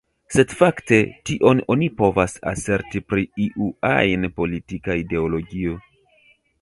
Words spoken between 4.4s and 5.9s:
politika ideologio.